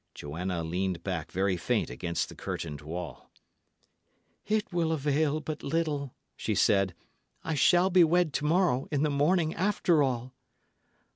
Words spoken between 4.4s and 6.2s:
"It will avail but little,"